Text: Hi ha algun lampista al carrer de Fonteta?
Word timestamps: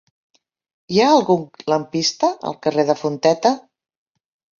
Hi 0.93 1.01
ha 1.03 1.09
algun 1.17 1.43
lampista 1.71 2.29
al 2.53 2.57
carrer 2.65 2.87
de 2.91 2.95
Fonteta? 3.03 3.53